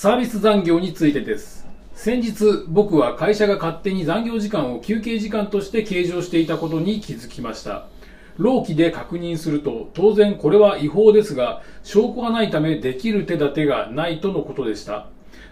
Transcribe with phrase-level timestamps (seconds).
[0.00, 1.66] サービス残業についてです。
[1.92, 7.88] 先日、僕は会社が勝手に残業時間を休憩時間として計上していたことに気づきました。
[8.36, 15.08] 労基で確認すると、当然これは違法ですが、証拠がないためできる手立てがないとのことでした。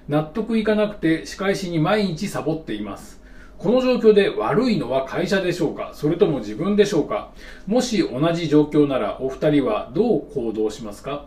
[0.07, 3.21] 納得いかなくて仕返しに毎日サボっています。
[3.59, 5.91] この状況で悪いのは会社でしょうか？
[5.93, 7.33] それとも自分でしょうか？
[7.67, 11.27] もし同じ状況ならお二人はどう行動しますか？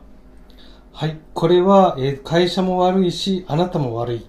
[0.91, 1.17] はい。
[1.33, 4.27] これは、えー会社も悪いし、あなたも悪い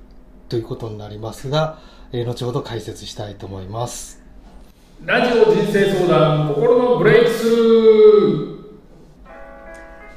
[0.48, 1.78] ということになりますが、
[2.12, 4.22] えー後ほど解説したいと思います。
[5.04, 8.60] ラジオ人生相談心のブレイクスルー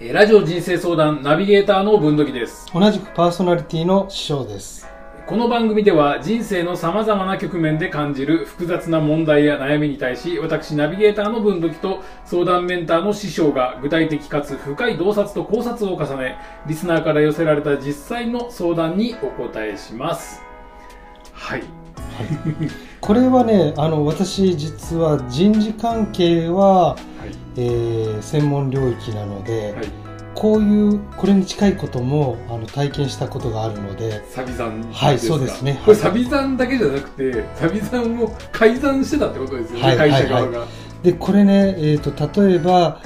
[0.01, 4.92] えーラジオ人生相談ナビゲーターの文土器です同じくパーソナリティの師匠です。
[5.25, 16.37] この番組では人生の様々な局面で感じる複雑な問題や悩みに対し私ナビゲーターの文土器と相談メンターの師匠が具体的かつ深い洞察と考察を重ね
[16.67, 20.41] リスナーから寄せられた実際の相談にお答えします。
[21.31, 21.63] はい。
[22.99, 26.99] これはね、あの、私実は人事関係は、はい。
[27.55, 30.02] えー専門領域なので、はい
[30.35, 35.33] こういう、これに近いこともあの体験したことがあるので、サビ残はいですか？
[35.35, 35.79] そうですね。
[35.85, 40.65] これサビ残だけじゃなくてサビ残を改ざんしてたってことですよね、はい会社側はいが、
[41.03, 43.01] でこれね、えー、と例えば、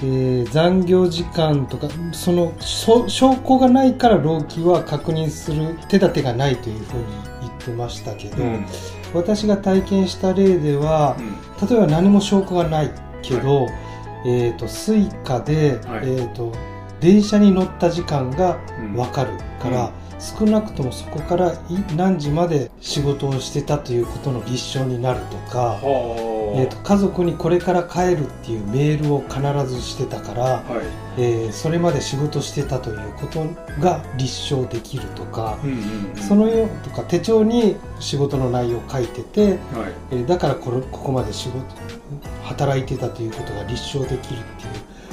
[0.00, 7.04] えー残業時間とかその証証拠がないから労基は確認する手立てがないというふうに
[7.40, 8.66] 言ってましたけど、うん。
[9.14, 11.16] 私が体験した例では
[11.68, 12.90] 例えば何も証拠がない
[13.22, 13.66] けど、
[14.24, 16.08] えー、とスイカで、はい。
[16.08, 16.52] えー、と
[17.00, 18.94] 電車に乗った時間がうん。
[18.94, 19.30] 分かる
[19.60, 21.58] から、少なくともそこからい
[21.96, 25.78] 何時まで仕事をしてたということの立証になるとか。
[26.52, 30.64] はあえー、と家族にこれから帰るっていうメールを必ずしてたから、はい。
[31.20, 33.44] えーそれまで仕事してたということ
[33.80, 35.80] が立証できるとか、うんうんう
[36.14, 36.16] ん。
[36.16, 39.58] そのよとか手帳に仕事の内容を書いてて、はい。
[40.12, 41.58] えーだからこれここまで仕事
[42.44, 44.42] 働いてたということが立証できるっていう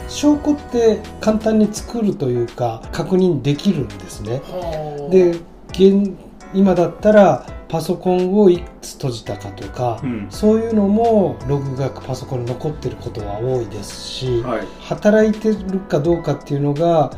[0.08, 4.42] 証拠って簡単に作るというか確認できるんですね。
[4.46, 5.12] はあ。
[5.12, 5.40] で
[5.72, 6.16] 現
[6.54, 10.28] 今だったらパソコンをいくつ閉じたかとか、うん。
[10.30, 14.68] そういうのもログがパソコンに残ってることは多いですし、はい。
[14.80, 17.12] 働いてるかどうかっていうのが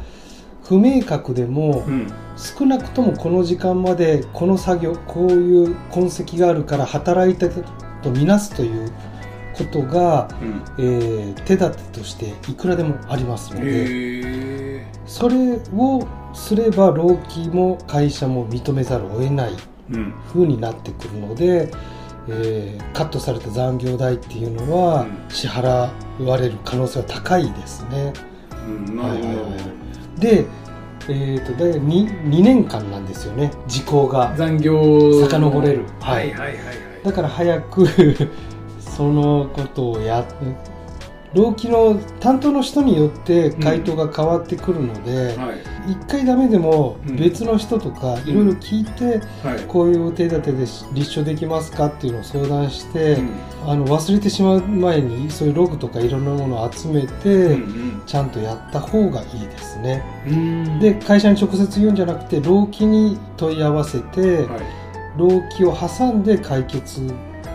[0.64, 2.08] 不明確でも、うん。
[2.38, 7.62] 少なくともこの時間までこの作業こういう痕跡があるから働いてた
[8.04, 8.92] とみなすという
[9.58, 10.64] ことが、うん。
[10.78, 14.58] えー手立てとしていくらでもありますので。
[15.08, 15.36] それ
[15.74, 19.54] をすれば労基も会社も認めざるを得ない
[19.92, 21.72] うん風になってくるので、
[22.28, 25.18] えーカットされた残業代っていうのはうん。
[25.30, 25.90] 支払
[26.24, 28.14] われる可能性は高いですね。
[28.68, 29.28] うんなるほど。
[29.28, 30.46] なるほで、
[31.10, 33.52] えー、と大体 2, 2年間なんですよね。
[33.68, 35.84] 時効がど残業遡れる。
[36.00, 36.58] はいはいはいはい。
[37.04, 37.88] だから早く
[38.80, 40.26] そのことをや
[41.30, 45.92] って労基の担当の人によって回答が変わってくるので、はい。
[45.92, 47.16] 一回ダメでもうん。
[47.16, 49.64] 別の人とかいろいろ聞いて、はい。
[49.68, 50.60] こういう手立てで
[50.94, 53.30] 立証できますかっていうのを相談して、うん。
[53.66, 60.04] あの忘れてしまう前にそういうログとかいろんなものを集めて、うんちゃんとやった方がいいですね。
[60.28, 60.80] うん。
[60.80, 64.62] で会社に直接言うんじゃなくて労基に問い合わせて、はい。
[65.18, 67.02] 労基を挟んで解決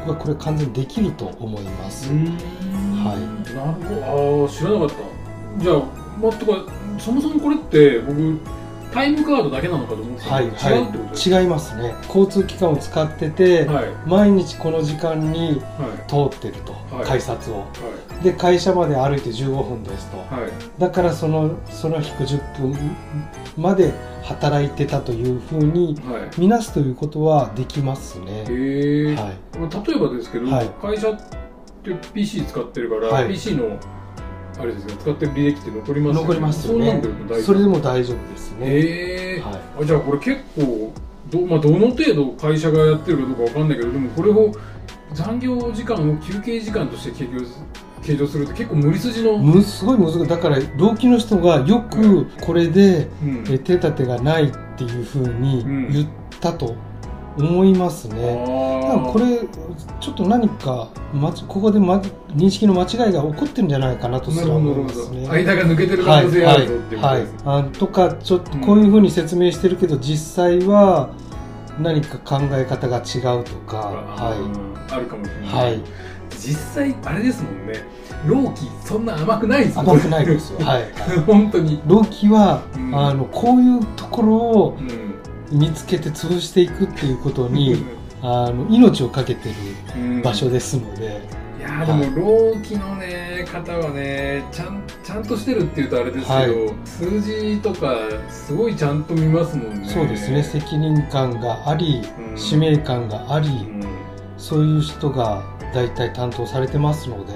[0.07, 2.11] がこれ完全にできると思います。
[3.03, 3.21] うんはい。
[3.55, 5.63] なるほどああ知らなかった。
[5.63, 5.77] じゃあ
[6.21, 8.39] まあとかそもそもこれって僕
[8.93, 11.09] タイムカードだけなのかと思ってたはいけど違うってこと？
[11.09, 11.95] ですはい、違いますね。
[12.09, 13.87] 交通機関を使ってて、はい。
[14.07, 17.07] 毎日この時間にはい通ってると、はい。
[17.07, 17.61] 改札を。
[17.61, 17.67] は
[18.23, 20.19] で会社まで歩いて15分ですと、
[20.79, 22.77] だからそのその日10分
[23.57, 23.93] まで
[24.23, 26.41] 働いてたというふうにはい。
[26.41, 28.45] 見なすということはできますね。
[29.17, 29.59] はい。
[29.59, 30.69] まあ例えばですけど、はい。
[30.83, 31.17] 会社
[32.15, 33.29] PC 使ってるから、はい。
[33.29, 33.79] PC の
[34.59, 36.23] あれですね使ってる履歴って残りますよね。
[36.23, 37.03] 残りますよね。
[37.43, 38.67] それでも大丈夫ですね。
[38.67, 39.61] へえ、はい。
[39.83, 40.93] あじゃあこれ結構
[41.31, 44.53] ど,、まあ、どの程度会社がやってるかどうかわかんないけどでもこれを
[45.15, 47.63] 残業時間を休憩時間として計上す
[48.03, 50.27] 計上するって結構無理筋の、むすごい難しい。
[50.27, 53.45] だから労基の人がよくこれでうん。
[53.49, 56.09] え手立てがないっていうふうに言っ
[56.41, 56.75] たと
[57.39, 58.45] 思いますね。
[59.13, 59.41] これ
[60.01, 62.03] ちょっと何か、ま、ここで、ま、
[62.35, 65.27] 認識の間違いが起こってるんじゃないかなとなすら思いますね。
[65.27, 71.11] ど間が抜けてる可はい能性があるぞっていうことはいですね、はい、あとかちょっとこういうふうに説明してるけど、実際は
[71.81, 73.79] 何か考え方が違うとか、
[74.19, 75.83] あはーあるかもしれい、ない、はい、
[76.39, 78.03] 実際あれですもんね。
[78.27, 80.61] 労基そんな甘くないです甘くないですよ。
[80.61, 80.85] はい、
[81.27, 82.97] 本当に、労基は、うん。
[82.97, 85.12] あのこういうところをうん
[85.53, 87.85] 見つけて潰していくっていうことに
[88.23, 89.55] あの命を懸けてる
[89.97, 90.23] うん。
[90.23, 91.21] 場所ですので、
[91.59, 96.75] いやーでも老期のね方はねちゃんちゃんとしてるっていうとあれですけど、はい。
[96.85, 97.97] 数字とか
[98.31, 99.89] すごいちゃんと見ますもんね。
[99.89, 100.43] そうですね。
[100.43, 102.39] 責任感がありうん。
[102.39, 103.83] 使命感があり、うん。
[104.39, 105.43] そういう人が
[105.75, 107.33] 大体担当されてますので、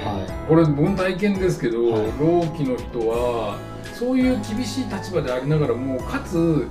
[0.00, 2.02] はこれ僕の体験ですけど、はい。
[2.20, 3.58] 老期の人は
[3.94, 6.68] そういう厳しい立場でありながらもかつ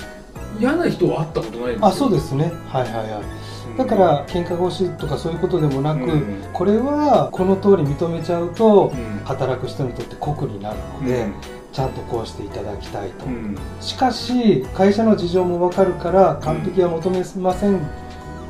[0.59, 2.51] 嫌な人は会ったことないあそうですね。
[2.67, 3.77] はいはいはい。
[3.77, 6.43] だから喧嘩腰とかそういうことでもなく、うん。
[6.53, 9.21] これはこの通り認めちゃうとうん。
[9.25, 11.27] 働く人にとって酷になるので、
[11.71, 13.57] ちゃんとこうしていただきたいと、うん。
[13.81, 17.79] しかし会社の事情も分かるから完璧は求めませんっ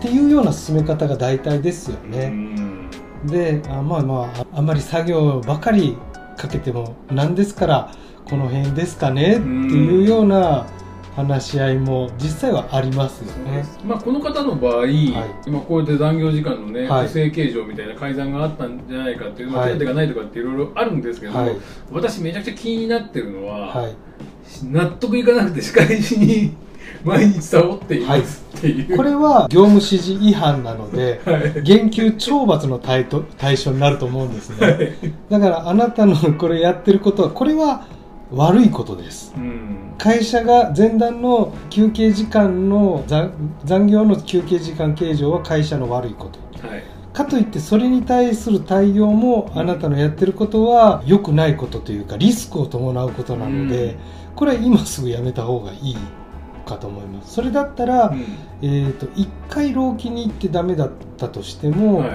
[0.01, 2.89] ていうような進め方が大体ですようね、ん。
[3.25, 5.97] であまあまああんまり作業ばかり
[6.35, 7.91] かけてもなんですから
[8.25, 10.65] この辺ですかねっていうような
[11.15, 13.63] 話し合いも実際はありますよね。
[13.85, 17.07] まあ、この方の場合、今こうやって残業時間のね、はい。
[17.07, 21.55] 不正計上みたいな改ざんがあったんじゃないかっていう、手当がないとかっていろいろあるんですけども、はい。
[21.91, 23.95] 私めちゃくちゃ気になってるのは、はい、
[24.63, 26.55] 納得いかなくて仕返しに
[27.03, 31.61] 毎日サボっていますっていう、これは業務指示違反なので はい。
[31.61, 35.11] 減給懲罰の対と対象になると思うんですはねい。
[35.29, 37.85] だからあなたのこれやってることはこれは
[38.35, 39.33] 悪いことです。
[39.35, 39.93] うん。
[39.97, 43.31] 会社が前段の休憩時間の残
[43.63, 46.67] 残業の休憩時間計上は会社の悪いこと。
[46.67, 46.83] はい。
[47.13, 53.97] かといってそれに対する対応もあなたのやってることは良くないことというかリスクを伴うことなので、
[54.35, 55.97] これは今すぐやめた方がいい
[56.65, 57.35] かと思います。
[57.35, 58.21] それだったら、うん。
[58.63, 62.09] えー、と1回労基に行ってダメだったとしても、はい。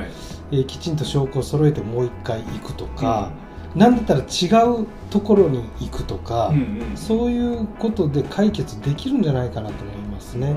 [0.50, 3.30] えーきちんと証拠を揃えてもう1回行くとか、
[3.78, 6.56] なんだったら違うところに行くとか、うん
[6.90, 6.96] うん。
[6.96, 10.56] そういうことで解決できるんじゃないかなと思いますね。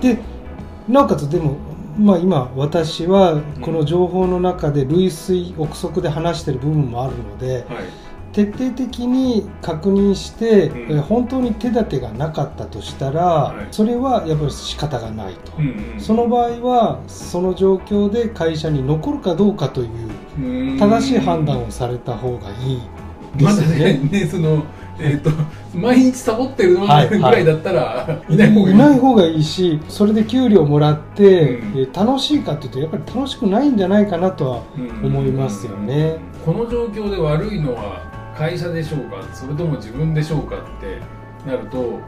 [0.00, 0.18] で
[0.88, 1.56] なおかつでも、
[1.98, 7.66] まあ、今私はこの情報の中で類推憶測で話してる部分もあるのではい
[8.32, 10.78] 徹底的に確認して、うん。
[10.78, 13.68] えー本当に手立てがなかったとしたら、はい。
[13.70, 16.00] それはやっぱり仕方がないと、うんうん。
[16.00, 19.88] その場合はその状況で会社に残るかどうかという
[20.38, 20.78] うん。
[20.78, 22.80] 正しい判断をされた方がいい
[23.36, 23.98] でますだね。
[23.98, 24.64] ねねその
[24.98, 25.30] えっ、と
[25.74, 27.18] 毎日サボってるのぐはい。
[27.18, 28.74] らいだったら、いない方がいい。
[28.74, 31.80] いない方がいいしそれで給料もらって、うん。
[31.80, 34.62] えー楽しいかというとやっぱり楽しくないんじゃないかなとは
[35.02, 36.16] 思いますよね。
[36.44, 41.00] この状況で悪いのは会社でしょうかそれとも自分でしょうかって
[41.46, 42.00] なると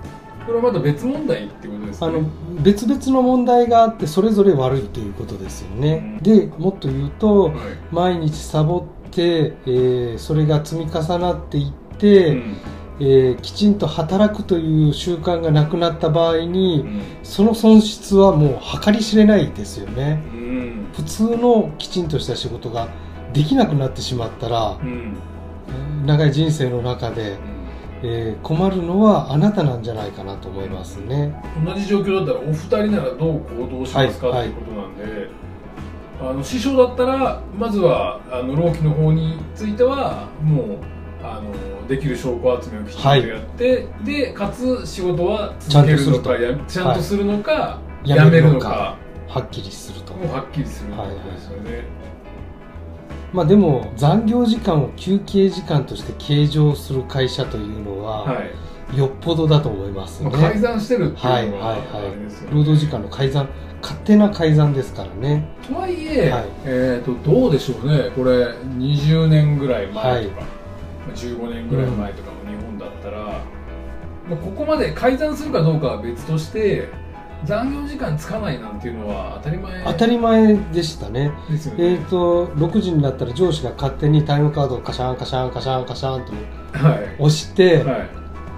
[0.46, 2.06] これはまた別問題ってことですね？
[2.06, 2.22] あの
[2.62, 6.18] 別々の問題があってそれぞれ悪いということですよね。
[6.20, 7.54] でもっと言うとはい。
[7.90, 12.56] 毎日サボって、えーそれが積み重なっていって、うん。
[13.00, 17.02] えーきちんと働くという習慣がなくなった場合に、うん。
[17.22, 20.22] その損失はもう計り知れないですよね。
[20.34, 20.86] うん。
[20.92, 22.88] 普通のきちんとした仕事が
[23.32, 25.16] できなくなってしまったらう、ん
[26.04, 27.36] 長い人生の中で、
[28.02, 31.34] えー困るのはあなたなんじゃないかなと思いますね。
[31.64, 35.44] 同じ状況だったらお二人ならどう行動しますか、はいっていうことなんで。
[36.20, 40.78] あの師匠だったらまずはあの老期の方についてはもう
[41.22, 48.96] あのできる証拠集めをきちんとやって、でかつ仕事は続けるのかちゃんとするのか、ややめめるのか。
[49.26, 50.14] はっきりすると。
[50.14, 52.03] もうはっきりするってことですよね。
[53.34, 58.96] まあでも残業時間を休憩時間として計上する会社というのは、はい。
[58.96, 60.30] よっぽどだと思いますね。
[60.30, 62.54] まあ、改ざんしてるっていうのは、はいはいはい。
[62.54, 63.48] 労働時間の改ざん
[63.82, 65.48] 勝手な改ざんですからね。
[65.66, 66.44] とはいえ、はい。
[66.64, 70.26] えー、とどうでしょうね、これ、20年ぐらい前とか、はい。
[70.28, 73.36] まあ15年ぐらい前とかの日本だったら、ま
[74.34, 76.88] あ、ここまで改ざんするかどうかは別として、
[77.44, 81.32] 残業時間つかないなんていうのは当たり前当たり前でしたね。
[81.50, 81.84] ですよね。
[81.84, 86.32] えー、と6時になったら上司が勝手にタイムカードをカシャンカシャンカシャンカシャンと
[86.78, 87.14] はい。
[87.18, 88.08] 押して、はい。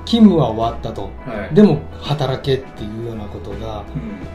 [0.07, 1.11] 勤務は終わったと。
[1.26, 3.87] はい、でも働けっていうようなことがうん。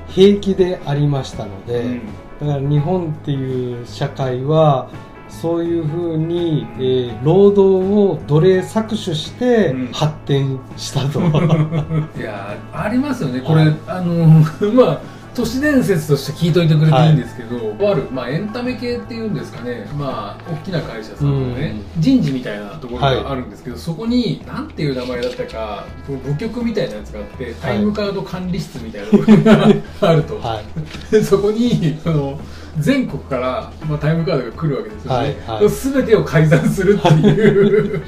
[0.07, 2.01] 平気でありましたので、うん。
[2.41, 4.89] だから日本っていう社会は
[5.31, 9.91] そういうふうに、えー労働を奴隷搾取してうん。
[9.91, 11.19] 発展したと、
[12.17, 13.75] いやーありますよね、これ、はい。
[13.87, 32.37] あの まあ都市伝説として聞いといてくれていいんですけど、とある、まあ、エンタメ系っていうんですかね、まあ、大きな会社さんのね、人事みたいなところがあるんですけど、そこに、なんていう名前だったか、部局みたいなやつがあって、タイムカード管理室みたいなところがあると、はい、で そこにあの
[32.79, 35.69] 全国から、まあ、タイムカードが来るわけですよはいね、はい。
[35.69, 38.03] すべてを改ざんするっていう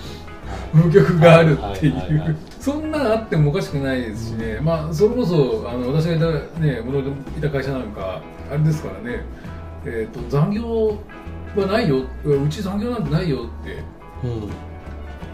[0.74, 9.24] 部局があるっていう、そんなあってもおかしくないですしね、まあ、それこそあの私がいた,、ね、もともといた会社なんかあれですからね、
[9.86, 10.98] えーと、残業
[11.56, 12.04] はないよ。
[12.24, 13.84] うち残業なんてないよって、
[14.24, 14.50] うん、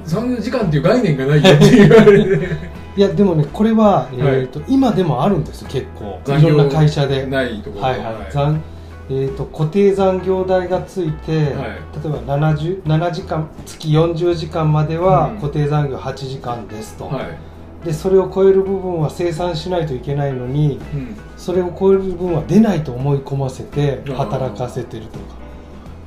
[0.06, 2.80] 残業時間っていう概念がないよって言われて。
[2.98, 6.20] いやでもねこれは、えーと、はい、今でもあるんです結構。
[6.28, 7.26] いろんな会社で。
[7.28, 8.79] ないところはいはい、はい
[9.12, 25.26] えーと、固定残業代がついて、はい、例えば 7, 7時間月40時間までは固定残業8時間ですと、うんはい、でそれを超える部分は生産しないといけないのに、うん、それを超える部分は出ないと思い込ませて働かせてるとか。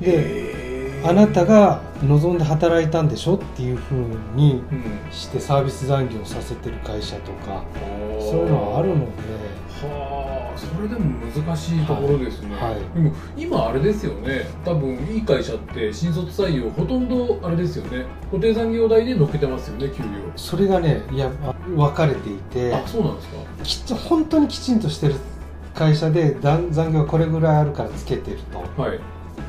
[0.00, 0.72] で
[1.04, 4.04] あなたが望んで働いたんでしょっていうふう
[4.36, 4.62] に
[5.10, 7.64] してサービス残業させてる会社とか、
[8.14, 9.12] うん、そういうのはあるので。
[10.52, 12.74] はあそれでも難しいところですね、はい。
[12.74, 14.46] はい、でも今あれですよね。
[14.64, 18.04] 多分いい会社って新卒採用ほとんどあれですよね。
[18.30, 20.08] 固定残業代で乗っけてますよね給料。
[20.36, 21.30] それがねいや
[21.74, 22.74] 分かれていて。
[22.74, 23.34] あそうなんですか。
[23.62, 25.14] きっと本当にきちんとしてる
[25.74, 29.00] 会社で残業はこれぐらいあるからつけてると、はい、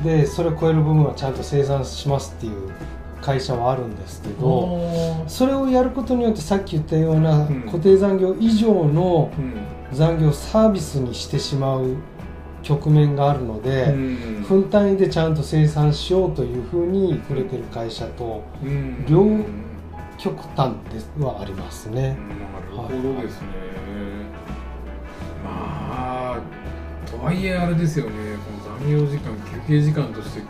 [0.02, 2.72] でそれを超える部分はちゃんと生産しますっていう
[3.20, 9.30] 会社はあるんですけどそれをやることによってさっき言ったような固定残業以上の
[9.94, 11.96] 残業サービスにしてしまう
[12.62, 13.94] 局面があるので、
[14.48, 18.42] 分単位でちゃんと生産しようというふうに触れてる会社と
[19.06, 19.44] 両
[20.18, 20.72] 極端
[21.18, 22.16] ではありますね。
[22.76, 23.48] なるほどですね、
[25.44, 26.40] まあ
[27.10, 28.12] とはいえあれですよね。
[28.62, 30.42] この残業時間休憩時間として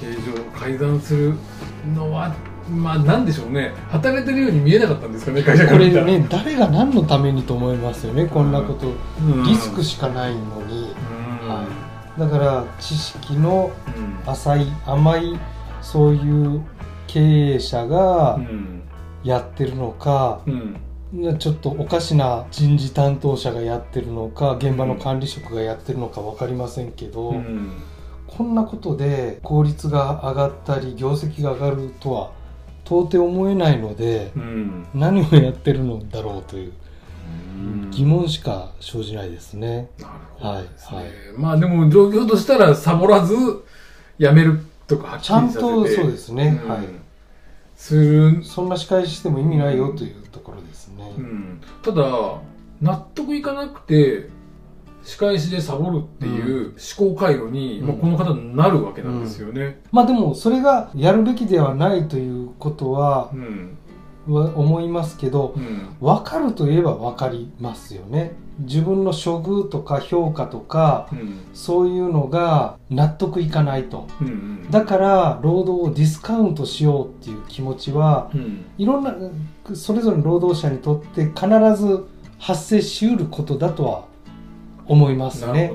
[0.00, 1.34] 形状改ざんする
[1.94, 2.34] のは
[2.70, 3.72] まあなんでしょうね。
[3.90, 8.88] 働いてるように見えなかったんですかね会社これね誰が何のためにと思いますよねこんなこと、
[9.20, 10.92] うん、リスクしかないのに、
[11.42, 11.66] うん、は
[12.16, 13.70] い、だから知識の
[14.26, 15.38] 浅い甘い
[15.80, 16.62] そういう
[17.06, 17.20] 経
[17.54, 18.38] 営者が
[19.24, 20.76] やってるのか、うん。
[21.38, 27.82] ちょっとおかしな人事担当者がやってるのか現場の管理職がやってるのか分かりませんけど、うん、
[28.26, 32.32] こんなことで効率が上がったり業績が上がるとは
[32.92, 36.72] 到底思えないので、うん、何をやってるのだろうという
[37.90, 39.88] 疑問しか生じないですね。
[39.98, 43.34] なるほど、ね、はい、はい、まあでも状況としたらサボらず
[44.18, 46.86] やめるとかちゃんとそうですね、うん、はい。
[47.76, 48.44] する。
[48.44, 51.14] そんな仕返ししても意味ないよというところですね。
[51.16, 52.02] うん、ただ
[52.80, 54.28] 納得いかなくて
[55.04, 63.76] 仕返しでサボるっていう思考回路に、うん、まあ、この方になるわけなんですよね、うん、まあでもそれがやるべきではないということは、うん、
[64.28, 68.32] 思いますけど、うん、分かるといえば分かりますよね。
[68.60, 71.08] 自分の処遇とか評価とか、
[71.54, 78.30] そういうのが納得いかないと、うんうん、だから労働をディスカウントしようっていう気持ちは、
[78.76, 79.16] いろんな
[79.74, 82.04] それぞれの労働者にとって必ず
[82.38, 84.04] 発生しうることだとは
[84.92, 85.72] 思いますね。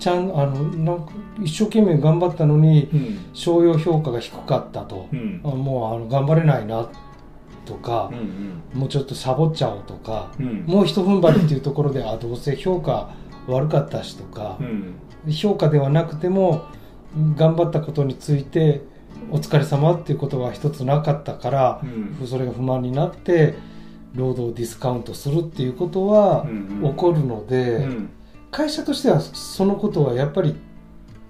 [0.00, 6.88] ちゃんあのなんか一生懸命頑張ったのに、うん、商用評価が低かったと、うん、あもうあの頑張れないな
[7.64, 8.18] とか、うん
[8.74, 13.10] うん、もうちょっとサボっちゃおうとか、うん、もう一踏ん張りっていうところであどうせ評価
[13.46, 14.58] 悪かったしとか、
[15.30, 16.66] 評価ではなくても
[17.36, 18.82] 頑張ったことについて
[19.30, 21.82] お疲れ様っていうことが一つなかったから、
[22.26, 23.54] それが不満になって
[24.14, 26.46] 労働ディスカウントするっていうことは
[26.82, 27.88] 起こるので。
[28.50, 30.56] 会社としてはそのことはやっぱり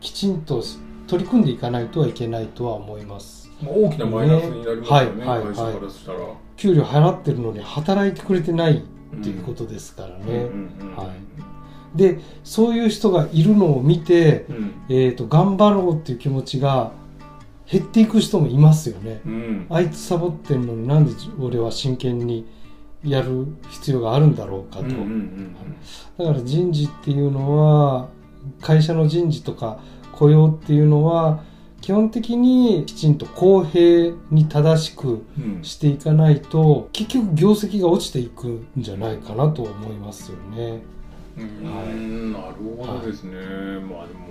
[0.01, 0.63] きちんと
[1.07, 3.51] 取り組んでいかないとはいけないとは思います。
[3.67, 6.19] 大きなマイナスになりますよね、はいはい、会社からしたら。
[6.57, 8.81] 給料払ってるのに働いてくれてないっ
[9.23, 10.49] ていうことですからね。
[10.97, 11.13] は
[11.95, 16.93] い、でそういう人がいるのを見て、うん、えーと、頑張ろうっていう気持ちが
[17.71, 19.21] 減っていく人もいますよね。
[19.25, 22.47] うん、あいつサボってんのになんで俺は真剣に
[23.05, 28.09] やる必要があるんだろうかと、だから人事っていうのは
[28.61, 29.79] 会社の人事とか
[30.13, 31.43] 雇用っていうのは
[31.81, 35.25] 基本的にきちんと公平に正しく
[35.63, 40.83] していかないと、うん、結局業績が落ちていくんじゃないかなと思いますよね。
[41.37, 41.87] うん、はい、
[42.33, 43.47] なるほどですね、はい、
[43.81, 44.29] まあでも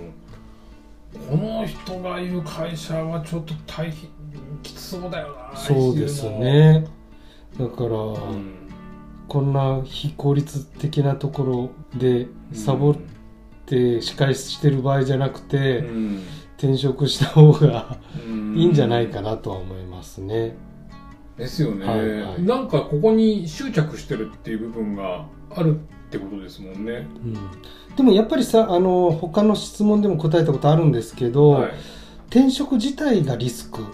[1.30, 4.10] この人がいる会社はちょっと大変
[4.62, 6.86] きつそうだよなそうですね。
[7.58, 8.57] だから、うん
[9.28, 12.96] こんな非効率的なところでサボっ
[13.66, 16.22] て仕返ししてる場合じゃなくて、うん、
[16.56, 17.98] 転職した方が
[18.56, 20.56] いいんじゃないかなとは思いますね。
[21.36, 27.06] ですよね、はいはい、なんかここに執着してるっていう部分があるってことですもんね。
[27.22, 31.72] うん、でもやっぱりさあの他の質問でも答えたことあるんですけど、はい、
[32.28, 33.84] 転職自体がリスク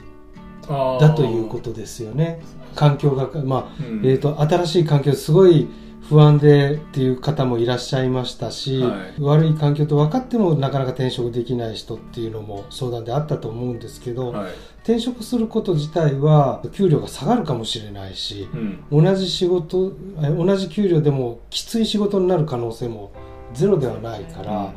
[0.69, 2.41] だということですよね。
[2.75, 4.07] 環境が、まあうん。
[4.07, 5.69] えー、と新しい環境すごい
[6.09, 9.23] 不安でっていう方もいらっしゃいましたし、はい。
[9.23, 14.53] 悪い環境と分かってもなかなか転職できない人っていうのも相談であったと思うんですけど、はい。
[14.83, 18.49] 転職すること自体は給料が下がるかもしれないし
[18.91, 19.05] うん。
[19.05, 23.13] 同じ仕事え同じ給料でもきつい仕事になる可能性も
[23.55, 24.75] ゼロではないから、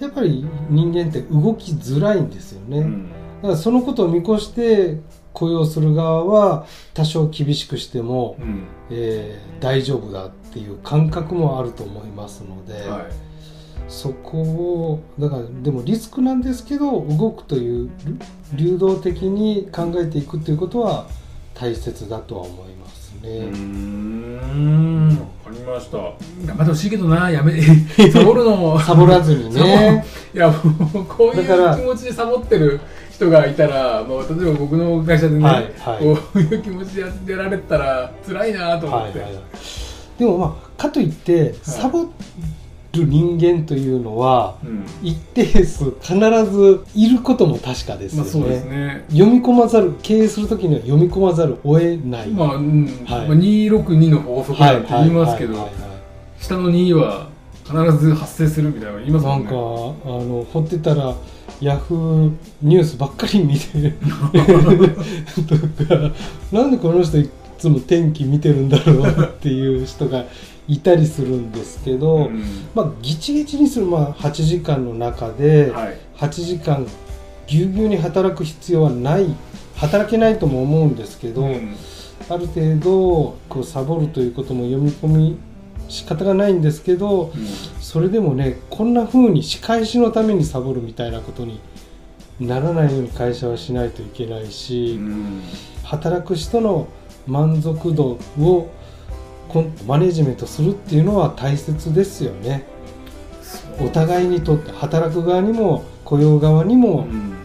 [0.00, 2.78] やっぱり人間って動きづらいんですよね。
[2.78, 4.98] うんだからそのことを見越して
[5.32, 8.64] 雇用する側は多少厳しくしても、うん。
[8.90, 13.02] えー大丈夫だっていう感覚もあると思いますので、はい。
[13.88, 17.90] そこをだからでもリスクなんですけど動くという
[18.54, 21.06] 流流動的に考えていくということは
[21.54, 23.30] 大切だとは思いますうね。
[23.30, 25.08] ーん。
[25.08, 25.96] わかりました。
[25.98, 26.14] 頑
[26.46, 27.60] 張ってほしいけどなやめ
[28.12, 30.04] サボるのサボらずにね。
[30.34, 32.78] いやもうこういうだから気持ちでサボってる
[33.16, 36.02] 人がいたら、もう例えば僕の会社でね、はいはい。
[36.02, 39.42] こういう気持ちでやられてたら辛いなと思って、はいはい、
[40.18, 44.84] でもまあかといってサボる人間というのはうん。
[45.02, 46.14] 一定数必
[46.50, 48.24] ずいることも確かですよね。
[48.24, 49.04] まあそうですね。
[49.10, 52.28] 読み込まざる経営するときには読み込まざるを得ない。
[52.28, 52.86] まあ、うん。
[53.06, 53.28] はい。
[53.28, 55.72] まあ、262の法則なんて言いますけど、はいはい。
[55.74, 55.96] はいはい
[56.38, 57.28] 下の2は
[57.64, 59.44] 必ず発生するみたいなの言いますもんね。
[59.44, 61.14] なんかあの掘ってたら
[61.60, 62.32] ヤフー
[62.62, 63.94] ニュースばっかり見てる。
[65.78, 66.12] とか
[66.52, 70.24] なんでこの人いつも天気見てるんだろうっていう人が
[70.68, 72.42] いたりするんですけど、うん。
[72.74, 75.96] まあギチギチにする、まあ、8時間の中ではい。
[76.18, 76.86] 8時間
[77.46, 79.26] ぎゅうぎゅうに働く必要はない
[79.76, 81.74] 働けないとも思うんですけど、うん。
[82.28, 85.38] ある程度こうサボるということも読み込み
[85.88, 87.32] 仕方がないんですけど
[87.80, 91.60] それでもねこんな風に仕返しのためにサボるみたいなことに
[92.40, 95.42] ならないように会社はしないといけないし、うん
[95.86, 96.88] 働く人の
[97.28, 98.70] 満足度を
[99.86, 102.66] マネジメントするっていうのは大切ですよね
[103.80, 107.36] お互いにとって働く側にも雇用側にうもん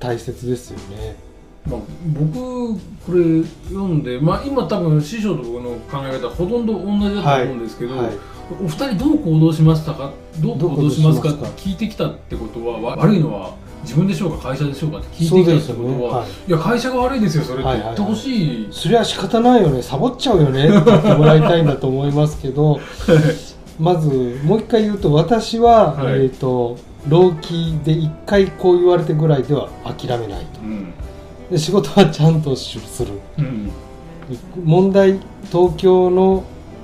[0.00, 1.25] 大切ですよね。
[1.68, 8.10] まあ、僕これ読んで、まあ、今多分師匠と僕の考え方はほとんど同じだと思うんですけど、はい
[8.48, 10.12] お二人どう行動しましたか？
[10.40, 11.30] どう行動しますか？
[11.30, 14.50] って聞いてきたってことはわ悪いのは自分でしょうか？
[14.50, 14.98] 会社でしょうか？
[14.98, 15.66] って聞いてき。
[15.66, 16.28] たってことは、はい。
[16.46, 17.64] い、や会社が悪いですよそれって。
[17.66, 17.96] はいはいはい。
[17.96, 19.82] 言ってほしい、それは仕方ないよね。
[19.82, 20.66] サボっちゃうよね。
[20.68, 22.78] って言ってもらいたいんだと思いますけど。
[23.80, 26.14] まずもう一回言うと私は、はい。
[26.14, 30.60] えー、と労基で一回こう言われてぐらいでは諦めないと。
[30.62, 30.94] うん
[31.50, 33.20] で仕事はちゃんとする。
[33.38, 33.70] うん。
[34.64, 35.20] 問題
[35.52, 36.42] 東京の、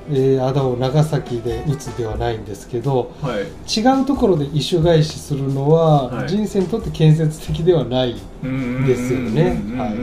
[0.09, 3.43] えー、あだを長崎で打つではないんですけどはい。
[3.69, 6.29] 違うところで異種返しするのは、はい。
[6.29, 8.21] 人生にとって建設的ではないで
[8.97, 9.61] すよね。
[9.77, 9.95] はい。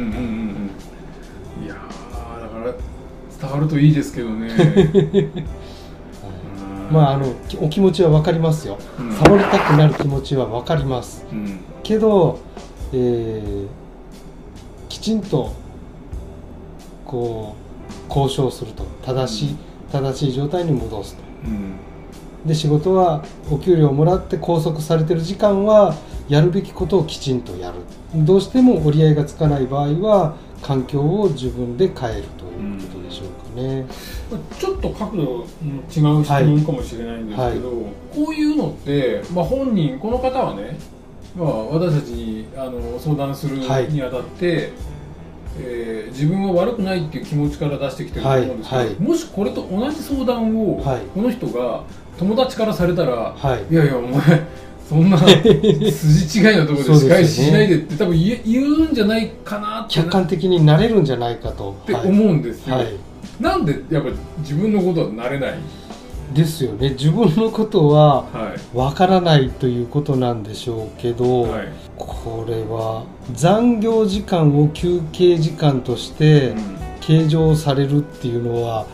[1.67, 2.74] やーだから
[3.39, 4.50] 伝わるといいですけどね。
[6.91, 9.12] まああのきお気持ちは分かりますよ、うん。
[9.13, 11.24] サボりたくなる気持ちは分かります。
[11.32, 11.60] うん。
[11.84, 12.39] けど、
[12.91, 13.69] えーき
[15.10, 15.52] ちんと
[17.04, 17.56] こ
[18.08, 19.58] う交渉すると正しい、
[19.91, 21.24] 正しい状態に戻すと。
[21.45, 21.78] うん。
[22.45, 25.95] で仕事はお給料をもらって拘束されてる時間は
[26.28, 27.80] やるべきことをきちんとやる。
[28.24, 33.88] どうしても折り合いがつかない場合は環境を自分で変えるということでしょうかね、
[34.60, 37.72] ちょっと角度の違う質問かもしれないんですけど、
[38.13, 40.78] こういうのって、まあ、本人この方はね、
[41.36, 43.88] まあ、私たちにあの相談するはい。
[43.89, 44.72] にあたって、
[45.57, 48.95] えー自分は悪くないっていう気持ちから出してきてると思うんですけど、はいはい。
[48.99, 51.01] もしこれと同じ相談を、はい。
[51.13, 51.83] この人が
[52.17, 53.73] 友達からされたら、はい。
[53.73, 54.45] いやいやお前
[54.89, 61.75] そんな 筋違いのところで仕返ししないでって多分言え言うんじゃないかなって客観的になれるんじゃないかと。
[61.83, 62.93] って思うんですよ、はい、はい。
[63.39, 64.09] なんでやっぱ
[64.39, 65.53] 自分のことはなれない、
[66.33, 66.89] ですよね。
[66.91, 68.77] 自分のことははい。
[68.77, 71.67] わからないということなんでしょうけど、はい。
[71.97, 76.79] これは残業時間を休憩時間としてうん。
[77.01, 78.85] 計上されるっていうのは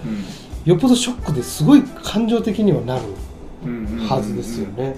[0.63, 3.01] よっぽどショックですごい感情的にはなる
[3.65, 4.95] うんはずですよね。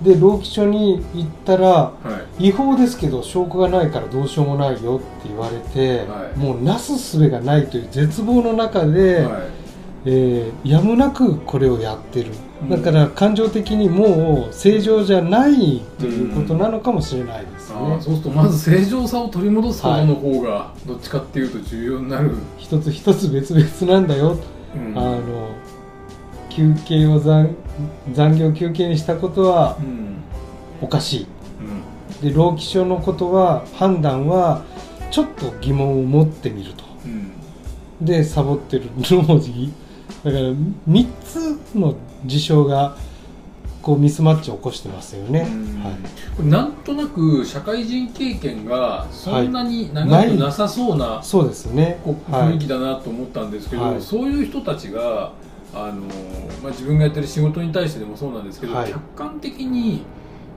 [0.00, 1.92] で労基署に行ったらは
[2.38, 2.48] い。
[2.48, 6.38] 違法ですけど証拠がないからどうしようもないよって言われて、はい。
[6.38, 9.61] もうなすすべがないという絶望の中で、はい
[10.04, 12.30] えーやむなくこれをやってる。
[12.62, 12.70] うん。
[12.70, 17.76] だから感情的にもう正常じゃないということなのかもしれないですね。
[17.78, 18.00] あー。
[18.00, 24.38] そうするとまず正常さを取り戻すことの方がどっちかっていうと重要になる、一つ一つ別々なんだよ、
[24.74, 24.98] うん。
[24.98, 25.54] あの
[26.50, 27.54] 休憩を残
[28.12, 30.16] 残業休憩にしたことはうん。
[30.80, 31.26] おかしい。
[32.20, 32.28] うん。
[32.28, 34.64] で労基署のことは判断は
[35.12, 36.84] ちょっと疑問を持ってみると。
[37.04, 37.32] うん。
[38.04, 38.86] でサボってる。
[38.98, 39.72] のもい
[40.24, 40.44] だから
[40.86, 42.96] 3つの事象が
[43.82, 45.82] こうミスマッチを起こしてますよね、うん。
[45.82, 45.94] はい、
[46.36, 50.30] これなんとなく社会人経験がそんなに長はい。
[50.30, 51.98] くなさそうなそうですね。
[52.04, 54.00] 雰囲気だなと思ったんですけど、はい。
[54.00, 55.32] そういう人たちが
[55.74, 56.02] あの、
[56.62, 58.92] まあ、自分がやってる仕事に対してでもそうなんですけど、はい。
[58.92, 60.04] 客観的に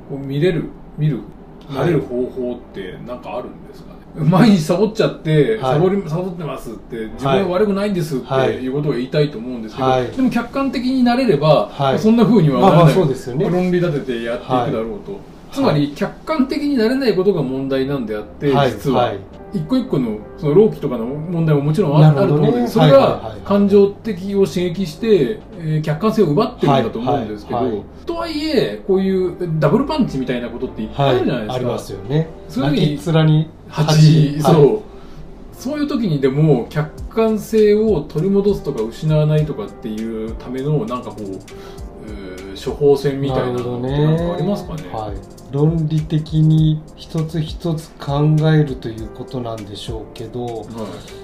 [0.08, 0.66] こう見れる
[1.00, 1.22] 見る
[1.68, 1.76] はい。
[1.78, 5.74] なれる方法って何かあるんですかね、毎日サボっちゃって、はい。
[5.74, 8.54] サボりサボってますって自分は悪くないんですってはい。
[8.56, 10.08] いうことを言いたいと思うんですけど、はい。
[10.08, 12.00] でも客観的になれれば、はい。
[12.00, 13.50] そんな風にはならない、まあまあそうですよね。
[13.50, 15.20] 論理立ててやっていくだろうと、
[15.52, 18.72] つまり客観的になれないことが問題なんであって、はい。
[18.72, 19.20] 実は、はい
[19.56, 32.28] 一個一個のその労基とかの問題ももちろんあ,、あると思うんですそれが感情的を刺激して、えー客観性を奪ってるんだと思うんですけど、とはいえこういうダブルパンチみたいなことっていっぱいあるじゃないですか、ありますよね。
[32.50, 33.50] そういうふうに泣きっ面に。
[33.70, 34.42] 8はい。
[34.42, 34.96] そう。
[35.54, 41.40] そういう時にでも客観性を取り戻すとか失わないとかっていうためのなんかこう
[42.64, 44.84] 処方箋みたいなのってなんかありますかね？
[44.92, 50.66] はい、論理的に一つ一つ考えるということなんでしょうけど、はい。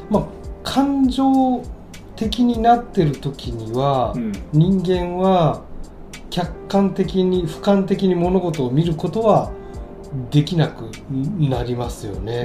[0.10, 0.26] まあ、
[0.64, 1.64] 感情
[2.16, 4.32] 的になってる時には、うん。
[4.54, 5.64] 人間は
[6.30, 9.52] 客観的に俯瞰的に物事を見ることは
[10.30, 10.90] できなく
[11.40, 12.44] なりますよね、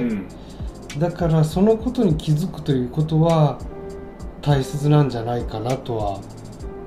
[0.95, 0.99] うん。
[0.99, 3.59] だからそのことに気づくということは
[4.41, 6.19] 大切なんじゃないかなとは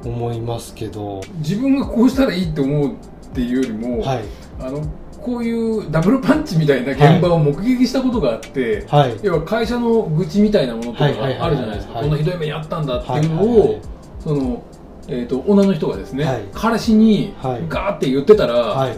[0.05, 1.21] 思いますけど。
[1.39, 2.95] 自分がこうしたらいいと思うっ
[3.35, 4.23] ていうよりも、はい。
[4.61, 4.83] あの
[5.21, 9.17] こういうダブルパンチみたいな現場を目撃したことがあって、はい。
[9.23, 12.03] 要は会社の愚痴みたいなものとかあるじゃないですか、はい。
[12.05, 13.81] こんなひどい目にあったんだってはいいうのを、
[14.19, 14.63] その、
[15.09, 16.43] えー、と女の人がですね、はい。
[16.53, 17.65] 彼氏にはい。
[17.69, 18.97] ガーって言ってたら、はい。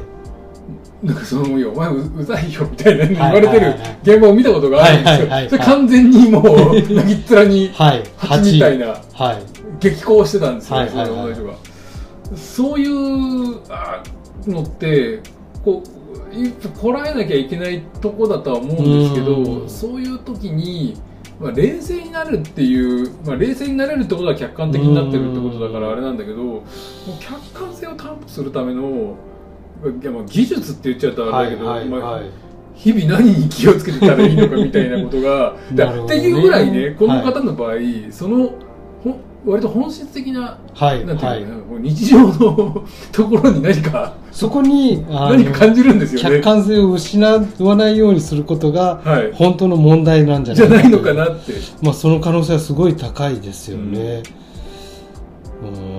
[1.02, 6.44] なんかその「いやお前ううざいよ」みたいな言われてる現場を見たことがあるんですよ、それ完全にもう
[6.94, 8.02] 泣きっ面にはい。
[8.16, 9.51] 蜂みたいなはい
[9.82, 11.34] 激高してたんですよ、はいはいはい。
[11.34, 11.54] そが。
[12.36, 14.02] そういうあ
[14.46, 15.20] のって
[15.64, 19.44] こうこらえなきゃいけないとこだとは思うんですけうん。
[19.62, 20.96] どそういう時に、
[21.38, 26.62] まあ、冷静になるっていう、まあ、冷静になれるってことは客観的になってるってことだからあれなんだけどもう
[27.20, 29.16] 客観性を担保するための
[30.00, 32.30] いやまあ技術って言っちゃうとあれだけど、はいはいまあはい
[32.74, 36.04] 日々何に気をつけてたらいいのかみたいなことが ね。
[36.04, 37.74] っていうぐらいねこの方の場合、
[38.10, 38.58] そのほ
[39.44, 41.44] 割と本質的なはいなんてはい。
[41.80, 46.36] 日常のところに何かそこに何か感じるんですよね。
[46.36, 46.42] 客。
[46.42, 47.26] 観性を失
[47.58, 51.54] わないようにすることがはい、本当の問題なんじゃないじゃないのかなって。
[51.82, 54.22] まあその可能性はすごい高いですよね。
[55.62, 55.91] うーん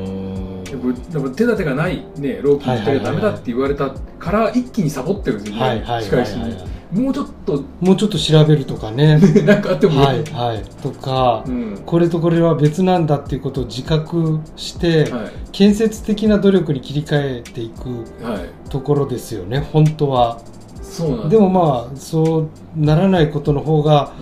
[0.83, 9.17] でもでも手立てがない、ね、老期に人がダメだって言われたから一気にサボってるんですよね、はいはいはい仕返しいもうちょっともうちょっと調べるとかね。
[9.45, 10.63] なんかあってもいい、はいはい。
[10.83, 11.81] とかうん。
[11.85, 15.31] これとこれは別なんだっていうことを自覚して、はい。
[15.51, 17.89] 建設的な努力に切り替えていく
[18.23, 20.37] はい、ところですよね本当は。
[20.81, 24.13] そうなんでもまあそうならないことの方がは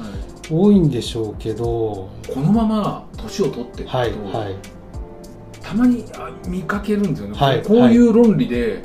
[0.50, 0.54] い。
[0.54, 1.66] 多いんでしょうけど。
[1.66, 4.56] このまま年を取っていくと、はいはい
[5.62, 7.98] たまにあ見かけるんですよね、はいこうい。
[7.98, 8.82] う論理で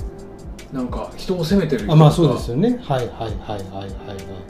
[0.73, 2.79] なんか人を責めてる人まあそうですよね。
[2.83, 4.47] はいはいはいはいはい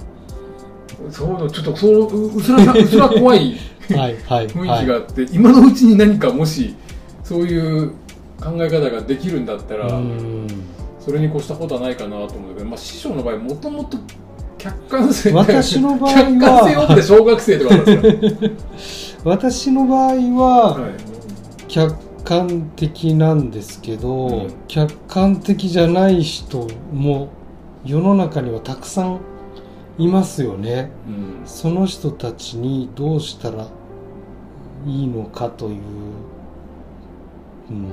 [1.10, 3.56] そういうのちょっとそうううすらさ うすら怖い
[3.94, 4.46] はいはいはい。
[4.48, 6.74] 雰囲気があって、今のうちに何かもし
[7.22, 7.90] そういう
[8.40, 9.88] 考え方ができるんだったら、
[10.98, 13.98] それに越したことはないかなと思うけど、まあ、師匠の場合もともと
[14.58, 18.18] 客観性私の場合は客観性を持って小学生とかなんで
[18.78, 20.90] すよ、私の場合は はい。
[21.68, 21.94] 客
[22.26, 24.54] 観的なんですけど、うん。
[24.66, 27.28] 客観的じゃない人も
[27.84, 29.20] 世の中にはたくさん
[29.96, 30.90] いますよね。
[31.06, 31.46] うん。
[31.46, 33.68] その人たちにどうしたら
[34.86, 35.82] いいのかという、
[37.70, 37.86] うん、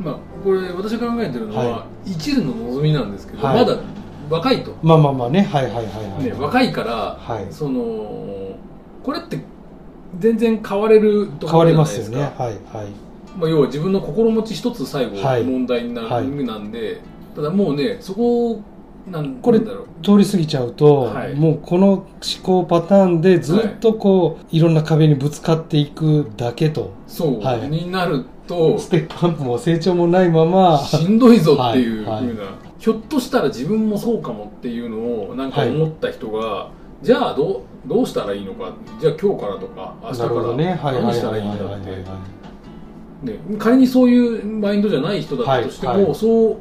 [0.00, 3.64] まあ、これ私が考えてるのは、は一縷の望みなんですけど、はい。
[3.64, 3.78] まだ
[4.28, 5.42] 若いと、まあまあまあね。
[5.42, 7.46] はいはいはいはい、ね、若いから、はい。
[7.52, 8.58] その
[9.04, 9.38] これって
[10.18, 12.32] 全然変われるところじゃない変わりますですかよね。
[12.36, 13.05] はいはい
[13.36, 15.44] まあ、要は自分の心持ち一つ最後はい。
[15.44, 17.00] 問題にな,、はいなんで
[17.34, 18.60] ただもうねそこ
[19.06, 21.34] なんこれ通り過ぎちゃうと、はい。
[21.34, 22.06] もうこの思
[22.42, 26.92] 考パターンでずっとこう、い、ろんな壁にぶつかっていくだけと。
[27.06, 27.68] そう、はい。
[27.68, 30.78] になるとステップアップも成長もないまま。
[30.78, 32.26] しんどいぞっていうふうな、はい。
[32.26, 32.36] はい。
[32.78, 36.70] ひょっとしたら自分もそうかもっていうのをなんか思った人が、
[37.00, 38.72] じゃあどうどうしたらいいのか。
[39.00, 41.02] じゃあ今日からとか明日から何したはい。
[41.02, 41.80] はいらいいんだっはい。
[41.80, 41.90] はい。
[41.90, 42.02] はい。
[42.02, 42.04] て
[43.22, 46.56] ね仮にそういうマインドじゃない人だったとしても、はいはいそう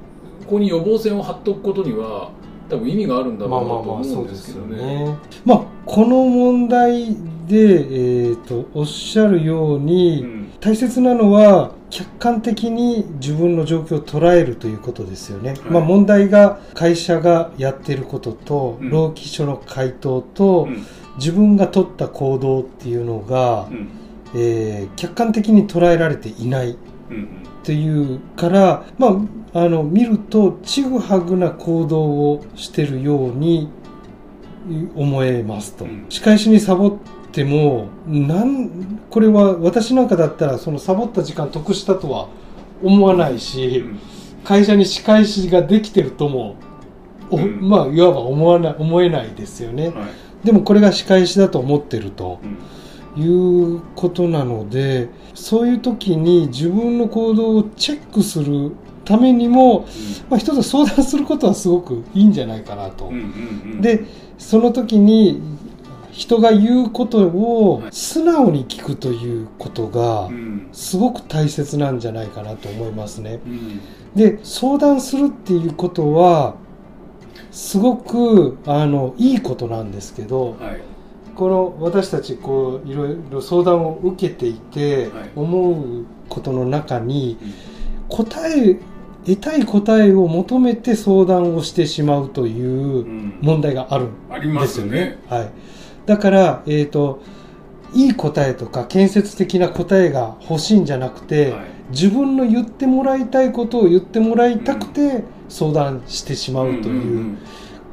[0.46, 2.30] ここに予防線を張っておくことには
[2.70, 5.06] 多分意味があるんだろまあうなと思うんうですけどね。
[5.06, 5.18] ね。
[5.44, 7.16] まあこの問題で、
[7.50, 15.52] えー、とおっしゃるように、うん大切なのは客観的に自分の状況を捉えるということですよね。
[15.52, 20.86] はいまあ問題が会社がやっていることと、うん労基署の回答と、うん
[21.18, 23.90] 自分が取った行動っていうのが、うん
[24.36, 26.78] えー客観的に捉えられていない
[27.10, 29.08] うんっていうから、ま
[29.54, 33.72] あ、あの見るとちぐはぐな行動をしてるように
[34.96, 36.06] 思えますと、うん。
[36.10, 36.98] 仕返しにサボっ
[37.32, 42.30] てもなんこれは私なんかだったらそのサボった時間得したとは
[42.84, 44.00] 思わないし、うん。
[44.44, 46.58] 会社に仕返しができてるとも、
[47.32, 47.68] おうん。
[47.68, 50.46] まあいわば思わない思えないですよね、はい。
[50.46, 52.40] でもこれが仕返しだと思ってると。
[52.44, 52.58] うん
[53.16, 58.72] いうことなのでそういう時に自分の行動をチェックする
[59.06, 59.88] ためにも、
[60.30, 63.12] まあ、一つ相談することはすごくいいんじゃないかなと。
[63.80, 64.04] で
[64.38, 65.42] その時に
[66.12, 67.92] 人が言うことをはい。
[67.92, 70.70] 素直に聞くということがうん。
[70.72, 73.40] すごく大切なんじゃないかなと思いますね。
[73.46, 73.82] うん。
[74.16, 76.56] で相談するっていうことは
[77.52, 80.95] すごくあのいいことなんですけど、はい
[81.36, 85.30] この私たちこういろいろ相談を受けていてはい。
[85.36, 85.72] 思
[86.02, 87.54] うことの中にうん。
[88.08, 88.78] 答え
[89.26, 93.40] 得たい答えを求めて相談をしてしまうといううん。
[93.42, 95.00] 問題があるんありまですすよよね。
[95.00, 95.18] ね。。
[95.30, 95.50] はい、
[96.06, 97.22] だから、えー、と
[97.94, 101.66] いい答えとか建設的な答えが欲しいんじゃなくて、はい。
[101.92, 107.38] 自分の言ってもらいたいことを言ってもらいたくて相談してしまうという、ん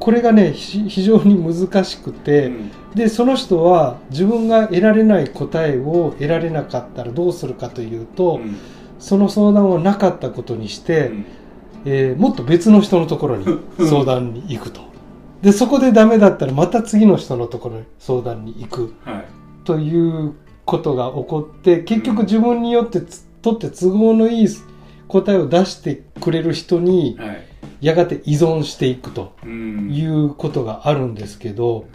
[0.03, 2.47] これがねひ非常に難しくて。
[2.47, 2.71] うん。
[2.93, 8.57] でその人は自分が得られない答えを得られなかったらどうするかというと、うん。
[8.99, 11.25] その相談をなかったことにして、うん。
[11.85, 13.45] えーもっと別の人のところに
[13.79, 14.81] 相談に行くと。
[15.41, 19.25] でそこでダメだったらまた次の人のところに相談に行くはい。
[19.63, 20.33] という
[20.65, 24.47] ことが起こって結局自分によってつとって都合のいい
[25.07, 27.52] 答えを出してくれる人にはい
[27.85, 29.33] やがて依存していくと。
[29.43, 29.89] うん。
[29.91, 31.85] いうことがあるんですけど、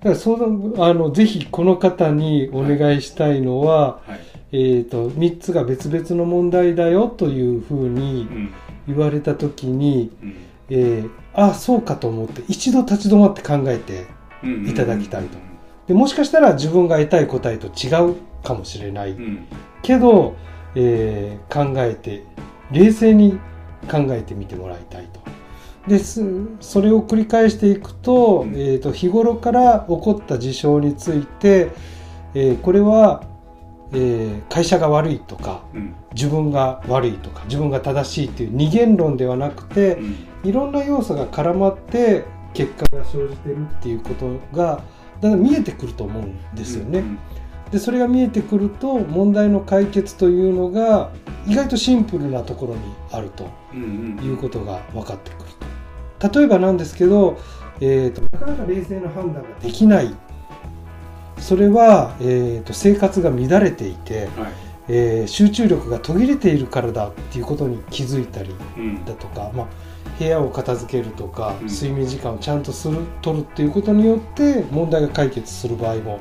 [0.00, 4.20] だから相談あのぜひこの方にお願いしたいのは、はい。
[4.50, 8.50] えー、と3つが別々の問題だよというふううにん。
[8.86, 10.34] 言われた時に、うん。
[10.70, 14.06] えーあそうかと思って一度立ち止まって考えて
[14.42, 14.68] うん。
[14.68, 15.38] いただきたいと。
[15.86, 19.10] でもしかしたら自分が得たい答えと違うかもしれない。
[19.12, 19.44] うん。
[19.82, 20.34] けど、
[20.74, 22.24] えー考えて
[22.72, 23.38] 冷静に
[23.90, 25.20] 考えてみてもらいたいと。
[25.86, 26.22] です
[26.60, 31.70] それを繰り返していくと,、うんえー、と日頃から起こった事象について、
[32.34, 33.22] えーこれは、
[33.92, 40.14] えー会社が悪いとかうん自分が悪いとか自分が正しいという二元論ではなくてうん
[40.44, 44.82] いろんな要素が絡まって結果が生じてるっていうことが
[45.20, 46.98] だんだん見えてくると思うんですよね。
[47.00, 47.18] うん
[47.70, 51.10] でそれが見えてくると問題の解決というのが
[51.46, 52.80] 意外とシンプルなところに
[53.12, 54.24] あるとうんうん。
[54.24, 55.48] いうことが分かってくる
[56.18, 56.38] と。
[56.40, 57.36] 例えばなんですけど、
[57.80, 60.14] えーとなかなか冷静な判断ができない。
[61.38, 64.30] それは、えーと生活が乱れていて、はい。
[64.88, 69.04] えー集中力が途切れているからだっていうことに気づいたりうん。
[69.04, 69.66] だとか、まあ、
[70.18, 71.66] 部屋を片付けるとか、うん。
[71.68, 76.18] 睡眠時間をちゃんとする取るっていうことによって問題が解決する場合も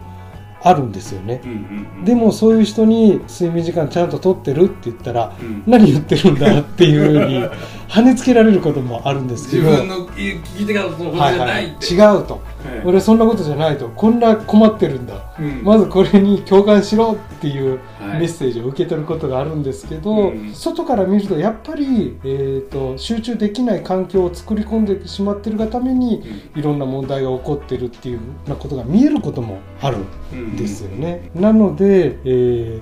[0.61, 1.41] あるんですよね。
[1.43, 5.63] うんうんでもそういう人に睡眠時間ちゃんと取ってるって言ったらうん。
[5.65, 7.43] 何言ってるんだっていうふうに
[7.89, 9.63] 跳ねつけられることもあるんですけど。
[9.69, 11.93] 自分の聞いてからそのことじゃないって。
[11.93, 12.33] 違うと。
[12.33, 12.41] はい。
[12.85, 13.89] 俺そんなことじゃないと。
[13.95, 15.15] こんな困ってるんだ。
[15.39, 15.61] うん。
[15.63, 17.79] まずこれに共感しろっていうはい
[18.13, 20.53] メッセージを受け取ることがあるんですけど、うん。
[20.53, 26.23] 外から見るとやっぱり、えー、と集中できない環境を作り込んでしまってるがために
[26.55, 29.97] いろんな問題が起こってるっていうようなことが見えることもある
[30.33, 31.29] うんんですよね。
[31.35, 32.79] なので、え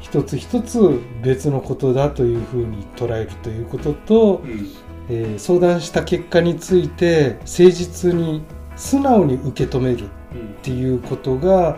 [0.00, 4.68] 一つ一つ別のことだというふうに捉えるということとう、ん。
[5.08, 8.42] えー相談した結果について誠実に
[8.76, 11.76] 素直に受け止めるうんっていうことが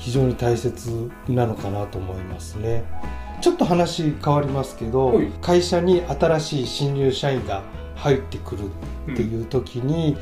[0.00, 2.84] 非常に大切なのかなと思いますね。
[3.40, 5.26] ちょっと話変わりますけどはい。
[5.40, 7.62] 会社に新しい新入社員が
[7.96, 8.64] 入ってくる
[9.12, 10.16] っていう時に、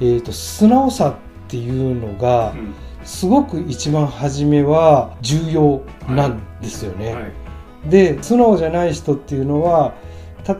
[0.00, 1.14] えー、と素直さっ
[1.48, 2.74] ていうのがうん。
[3.04, 7.14] すごく一番初めは重要なんですよね。
[7.14, 7.32] はい。
[7.88, 9.94] で素直じゃない人っていうのは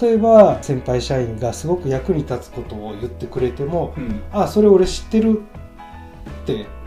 [0.01, 4.23] 例えば先輩社員がすごく役に立つことを言ってくれてもうん。
[4.31, 5.41] あそれ俺知ってる
[6.43, 6.78] ってうん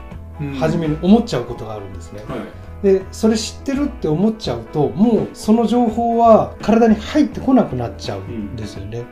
[0.60, 2.24] 初めに思っちゃうことがあるんですね。
[2.28, 2.40] はい。
[2.84, 9.04] でそれ知ってるって思っちゃうともうその情報は体に入ってこなくなっちゃうんですよね。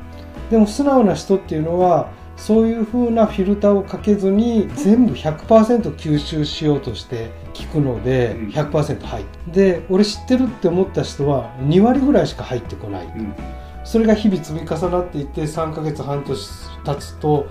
[0.50, 8.50] でも素直な人っていうのはそういう風なフィルターをかけずに全部100%吸収しようとして聞くのでうん。
[8.50, 13.06] 100%入ってで俺知ってるって思った人は2割ぐらいしか入ってこない。
[13.06, 13.36] うん。
[13.84, 16.50] それが日々積み重なっていって3ヶ月半年
[16.86, 17.48] 経つと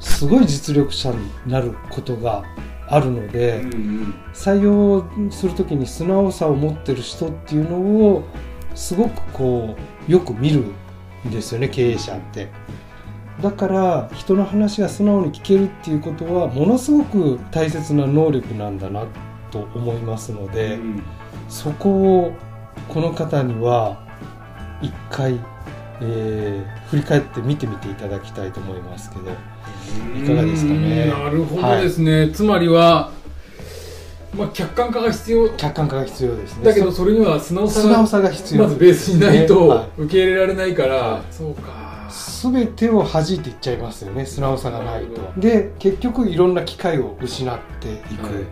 [0.00, 2.44] すごい実力者になることが
[2.88, 8.24] あるので、うん採用する時に素直さを持ってる人っていうのを
[8.74, 9.76] すごくこ
[10.08, 10.64] うよく見る
[11.26, 12.48] んですよね経営者って。
[13.42, 19.06] だから人の話が素直に聞けるっていうことはものすごく大切な能力なんだな
[19.50, 21.02] と思いますのうんで、うん
[21.48, 22.32] そこを
[22.88, 24.04] この方には
[24.82, 25.40] 一回、
[26.00, 29.22] えー振り返って見てみていただきたいと思いますけど
[30.16, 31.02] いかがですかね？
[31.02, 33.10] うんなるほどですね、つまりは、
[34.36, 35.48] まあ、客観化が必要。
[35.56, 36.64] 客観化が必要ですね。
[36.64, 41.22] だけどそれには素直さが素直さが必要まずベースにないねとは受け入れられないから、はい。
[41.30, 42.08] そうか。
[42.08, 45.40] 全てを弾いていっちゃいますよね素直さがないと。
[45.40, 48.44] で結局いろんな機会を失っていく、はい。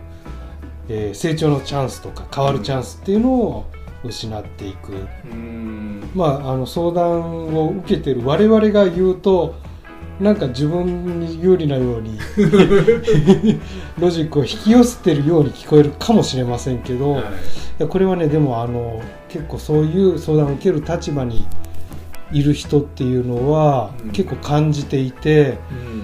[0.89, 3.65] えー成長のチャンスとか変わるチャンスっていうのを
[4.05, 4.93] 失っていく、
[5.31, 6.09] うん。
[6.13, 9.55] まああの相談を受けてる我々が言うと
[10.19, 12.17] なんか自分に有利なように
[13.99, 17.21] ロジックを引き寄せてるように聞こえるかもしれませんけど、はい。
[17.23, 17.25] い
[17.79, 21.45] やこれはねでもあの結構そういう相談を受ける立場に
[22.31, 24.11] いる人っていうのは、うん。
[24.11, 25.57] 結構感じていて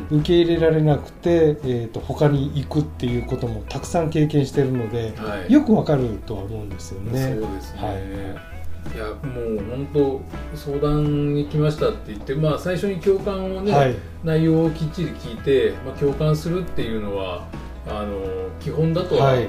[0.10, 0.20] うん。
[0.20, 5.52] 受け入れられなくて、えー、と他に行くっていうこともたくさん経験してるのではい。
[5.52, 7.36] よくわかるとは思うんですよそうね。
[7.36, 10.22] ですね、はいい、やもう本当
[10.58, 13.96] 相談に来ましたって言ってまあ最初に共感をね、はい。
[14.24, 17.48] 内容をきっちり聞いて、まあ、共感するっていうのは
[17.88, 18.20] あの
[18.60, 19.48] 基本だとははい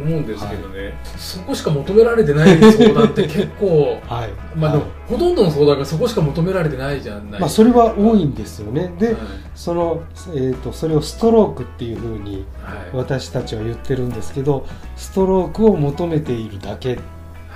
[0.00, 4.30] 思うんですけどね、そこしか求められてない相談って結構 はい。
[4.56, 7.40] まあほとんどの相談がそこしか求められてないじゃない。
[7.40, 8.92] まあ、それは多いんですよね。
[8.98, 9.16] ではい。
[9.54, 10.02] その、
[10.34, 12.88] えー、とそれをストロークっていうふうにはい。
[12.92, 16.98] 私たちは言ってるんですけどストロークを求めているだけっ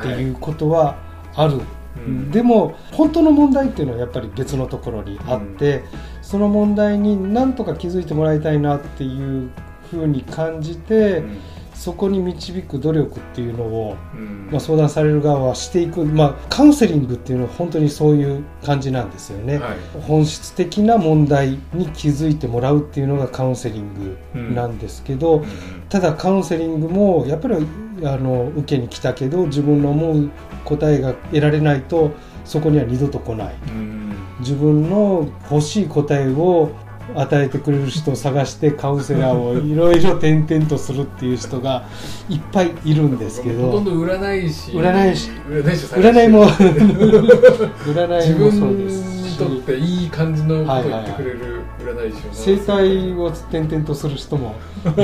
[0.02, 0.96] ていうことは
[1.34, 1.60] ある。
[1.96, 2.30] うん。
[2.30, 5.84] でも本当の問題っていうのはやっぱり別のところにあって、
[6.22, 9.50] その問題に何とか気づいてもらいたいなっていう
[9.90, 11.38] ふうに感じて、うん
[11.74, 14.48] そこに導く努力っていうのを、うん。
[14.50, 19.58] まあ、相談される側はしていく、まあ、カウンセリングっていうのは本当にそういう感じなんですよね。
[19.58, 19.76] はい。
[20.00, 25.46] 本質的な問題に気づいてもらうっていうのがカウンセリングなんですけど、うん。
[25.88, 27.56] ただカウンセリングもやっぱり
[28.04, 30.30] あの受けに来たけど自分の思う
[30.64, 32.12] 答えが得られないと
[32.44, 33.54] そこには二度と来ない。
[33.68, 34.14] うん。
[34.40, 36.70] 自分の欲しい答えを
[37.14, 41.86] 与えてくれる人を探してカウンセラーをいろいろ転々とするっていう人が
[42.28, 44.72] いっぱいいるんですけどほとんど占い師。
[44.72, 45.30] 占い師。
[45.30, 46.76] 占いも占
[48.20, 54.54] 自いも そう分ですにしとっていい感じのことを言ってくれる占い師を生態を転々とする人も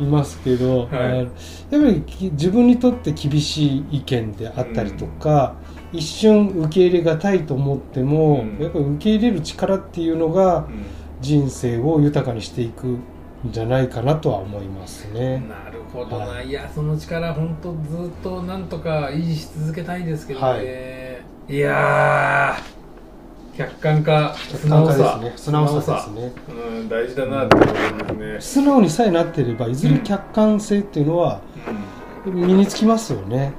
[0.00, 1.18] いますけど、はい。
[1.18, 1.26] やっ
[1.70, 5.54] ぱりき自分にとって厳しい意見であったりとか、
[5.94, 8.62] 一瞬受け入れがたいと思っても、うん。
[8.62, 10.84] やっぱり受け入れる力っていうのがうん。
[11.20, 12.98] 人生を豊かにしていくん
[13.50, 15.42] じゃないかなとは思いますね。
[15.48, 16.52] なるほどな、、はい。
[16.52, 21.58] やその力本当ずっとなんとか維持し続けたいですけどね、、はい。
[21.58, 25.32] やー客観化客観化ですね。
[25.36, 25.94] 素直さ。
[25.94, 26.32] ですね。
[26.48, 31.40] うん大事だなって思いますね、素直にさえなってればいずれ客観性っていうのは
[32.26, 33.54] 身につきますよね。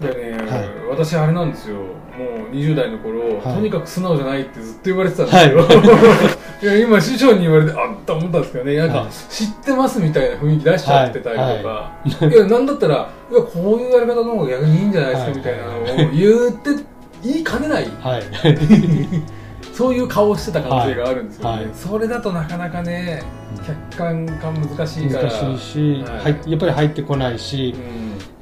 [0.00, 0.68] でね、はい。
[0.88, 1.76] 私あれなんですよ。
[1.76, 3.54] もう20代の頃、はい。
[3.54, 8.76] とにかく素直じゃないってずっと言われてたんですよ、い、 や今師匠に言われてあっと思ったんですけどね。
[8.76, 9.10] なんか、はい。
[9.10, 12.32] 知ってますみたいな雰囲気出しちゃってたりとか、い。
[12.32, 16.84] やなんだったらいやこういうやり方の方が逆にいいんじゃないですか、はいみたいなのを言って
[17.22, 17.88] 言いかねない。
[18.00, 18.22] はい。
[19.72, 21.64] そういう顔をしてた可能性があるんですよね、はい。
[21.64, 21.74] はい。
[21.74, 23.22] それだとなかなかね
[23.66, 25.22] 客観化難しいから。
[25.30, 26.18] 難しいし、はい。
[26.20, 27.74] はいやっぱり入ってこないし、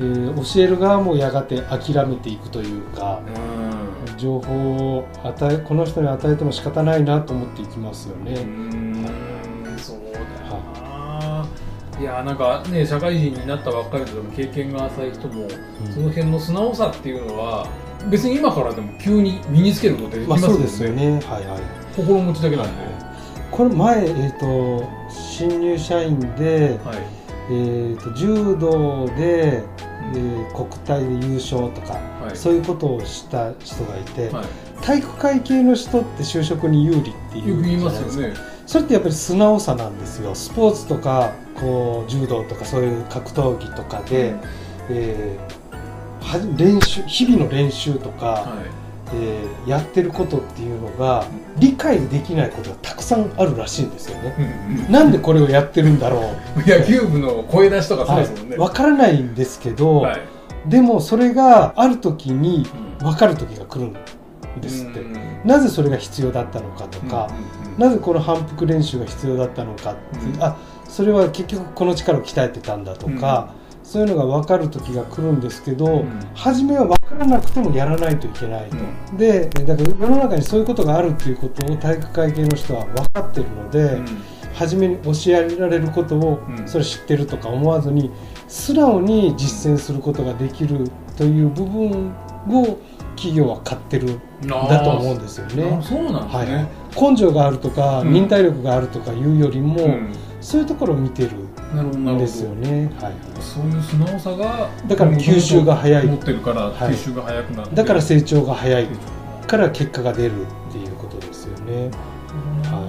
[0.01, 3.73] えー教える側もやがて諦めていくというかうん。
[3.73, 3.79] うん
[4.19, 8.33] 情報を与えこの人に与えても仕方ないなと思っていきますようね。
[8.35, 9.79] ーん。
[9.79, 15.49] そうだい、やなんかね社会人になったばっかりでも経験が浅い人も、
[15.93, 17.67] その辺の素直さっていうのは
[18.11, 21.13] 別に今からでも急に身につけることできまあますもんね,、そうですよね。
[21.27, 21.61] はいはい。
[21.97, 22.73] 心持ちだけなんで、
[23.51, 26.97] これ前、えー、と新入社員で、はい。
[27.51, 29.63] えー、と柔道で、
[30.15, 32.37] えー国体で優勝とか、はい。
[32.37, 34.45] そういうことをした人がいて、は
[34.83, 37.03] 体育会系の人って就職に有利っ
[37.33, 38.35] てい、いう言いますよね。
[38.67, 40.35] それってやっぱり素直さなんですよ。
[40.35, 44.35] スポーツとかこう柔道とかそういう格闘技とかで、
[44.91, 45.69] えー
[46.21, 48.63] は練習日々の練習とか、は
[49.15, 51.27] えーやってることっていうのが
[51.59, 54.87] 理解できないことがたくさんあるらしいんですよね。
[54.89, 56.21] なんでこれをやってるんだろ
[56.57, 56.61] う。
[56.67, 58.57] 野球部の声出しとかそうですもんね。
[58.57, 60.21] わ、からないんですけど、はい。
[60.67, 62.67] でもそれがある時に
[63.01, 70.43] 分かる時が来るんですって、うんなぜそれが必要だったのかとか、うんうんなぜこの反復練習が必要だったのかっていう、うん。
[70.43, 70.57] あ
[70.89, 73.51] それは結局この力を鍛えてたんだとか、
[73.89, 76.21] そういうのが分かる時が来るんですけど、ん。
[76.35, 84.07] 初めは分からなくてもやらないといけないと、でだから世の中にそういうことがあるっていうことを体育会系の人は分かってるので、うん。
[84.53, 86.69] 初めに教えられることをうん。
[86.69, 88.11] それ知ってるとか思わずに
[88.47, 92.13] 素直に実践することができるという部分
[92.51, 92.79] を
[93.17, 95.81] 企業は買ってるんだと思うんですよあね。
[95.83, 96.69] そうなんですはいね。
[96.95, 98.13] 根性があるとかうん。
[98.13, 100.13] 忍耐力があるとかいうよりも、うん。
[100.43, 101.31] そういうところを見てる
[101.75, 102.17] なるほどなるほど。
[102.17, 102.91] んですよね。
[103.01, 103.15] はい。
[103.41, 106.07] そういう素直さがだから吸収が早い。
[106.07, 106.93] 持ってるからはい。
[106.93, 108.89] 吸収が早くなって、だから成長が早い
[109.47, 111.91] から結果が出るっていうことですよね。
[112.65, 112.83] あ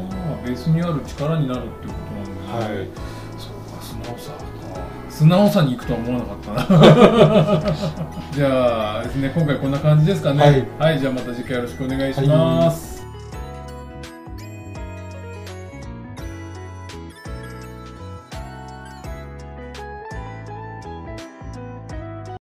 [0.43, 1.99] ーベースにある力になるっていうこ
[2.47, 2.87] となんで、はい。
[3.37, 4.39] そうか素直さか
[5.09, 6.53] 素直さに行くとは思わなかった
[7.63, 7.75] な。
[8.31, 10.39] じゃあですね今回こんな感じですかね。
[10.41, 10.67] はい。
[10.79, 12.88] はい、じゃあまた次回よろしくお願いします、